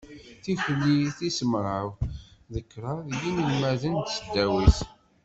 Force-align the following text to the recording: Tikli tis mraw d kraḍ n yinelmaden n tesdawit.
Tikli 0.43 0.97
tis 1.17 1.37
mraw 1.51 1.87
d 2.53 2.55
kraḍ 2.71 2.99
n 3.09 3.11
yinelmaden 3.21 3.93
n 3.99 4.03
tesdawit. 4.07 4.79